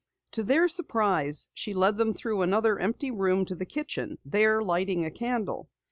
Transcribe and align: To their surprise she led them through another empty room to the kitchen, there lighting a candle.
To 0.31 0.41
their 0.41 0.67
surprise 0.67 1.47
she 1.53 1.75
led 1.75 1.97
them 1.99 2.15
through 2.15 2.41
another 2.41 2.79
empty 2.79 3.11
room 3.11 3.45
to 3.45 3.53
the 3.53 3.67
kitchen, 3.67 4.17
there 4.25 4.63
lighting 4.63 5.05
a 5.05 5.11
candle. 5.11 5.69